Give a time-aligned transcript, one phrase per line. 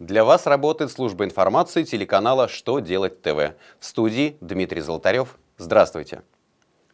[0.00, 3.54] Для вас работает служба информации телеканала «Что делать ТВ».
[3.78, 5.38] В студии Дмитрий Золотарев.
[5.58, 6.22] Здравствуйте.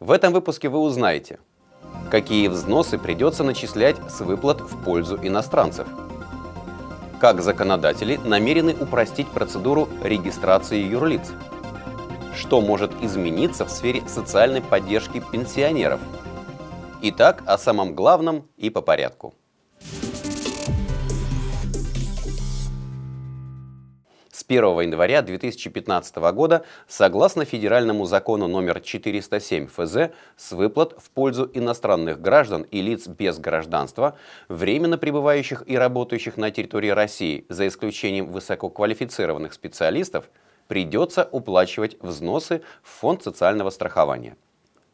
[0.01, 1.39] В этом выпуске вы узнаете,
[2.11, 5.87] какие взносы придется начислять с выплат в пользу иностранцев,
[7.21, 11.31] как законодатели намерены упростить процедуру регистрации юрлиц,
[12.35, 16.01] что может измениться в сфере социальной поддержки пенсионеров.
[17.01, 19.33] Итак, о самом главном и по порядку.
[24.31, 31.49] С 1 января 2015 года, согласно федеральному закону номер 407 ФЗ, с выплат в пользу
[31.53, 34.17] иностранных граждан и лиц без гражданства,
[34.49, 40.29] временно пребывающих и работающих на территории России, за исключением высококвалифицированных специалистов,
[40.67, 44.35] придется уплачивать взносы в Фонд социального страхования.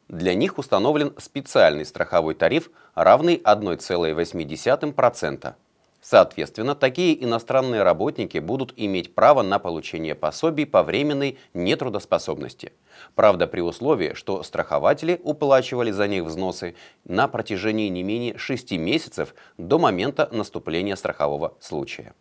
[0.07, 5.55] Для них установлен специальный страховой тариф, равный 1,8%.
[6.03, 12.73] Соответственно, такие иностранные работники будут иметь право на получение пособий по временной нетрудоспособности.
[13.15, 19.33] Правда, при условии, что страхователи уплачивали за них взносы на протяжении не менее 6 месяцев
[19.57, 22.13] до момента наступления страхового случая.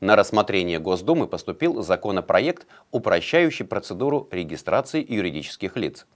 [0.00, 6.06] На рассмотрение Госдумы поступил законопроект, упрощающий процедуру регистрации юридических лиц.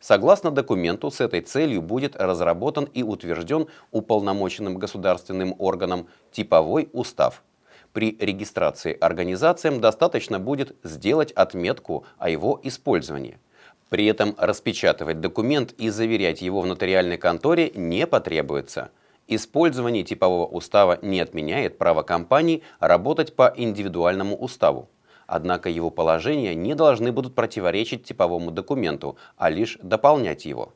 [0.00, 7.42] Согласно документу, с этой целью будет разработан и утвержден уполномоченным государственным органом типовой устав.
[7.92, 13.38] При регистрации организациям достаточно будет сделать отметку о его использовании.
[13.88, 18.90] При этом распечатывать документ и заверять его в нотариальной конторе не потребуется.
[19.26, 24.88] Использование типового устава не отменяет право компании работать по индивидуальному уставу.
[25.28, 30.72] Однако его положения не должны будут противоречить типовому документу, а лишь дополнять его.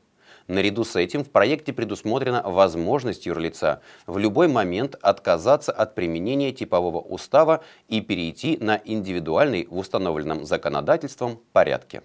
[0.47, 6.99] Наряду с этим в проекте предусмотрена возможность юрлица в любой момент отказаться от применения типового
[6.99, 12.03] устава и перейти на индивидуальный в установленном законодательством порядке.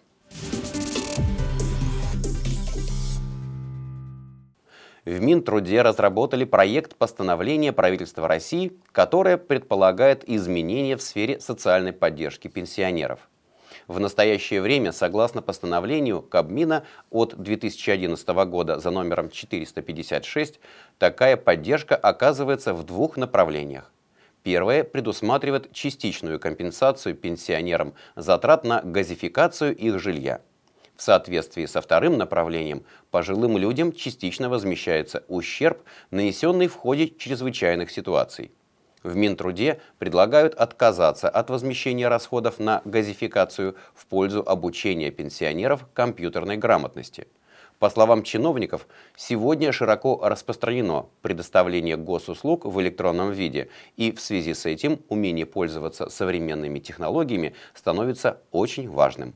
[5.07, 13.29] В Минтруде разработали проект постановления правительства России, которое предполагает изменения в сфере социальной поддержки пенсионеров.
[13.87, 20.59] В настоящее время, согласно постановлению Кабмина от 2011 года за номером 456,
[20.97, 23.93] такая поддержка оказывается в двух направлениях.
[24.43, 30.41] Первое предусматривает частичную компенсацию пенсионерам затрат на газификацию их жилья–
[30.97, 38.51] в соответствии со вторым направлением, пожилым людям частично возмещается ущерб, нанесенный в ходе чрезвычайных ситуаций.
[39.03, 47.27] В Минтруде предлагают отказаться от возмещения расходов на газификацию в пользу обучения пенсионеров компьютерной грамотности.
[47.79, 54.65] По словам чиновников, сегодня широко распространено предоставление госуслуг в электронном виде, и в связи с
[54.65, 59.35] этим умение пользоваться современными технологиями становится очень важным.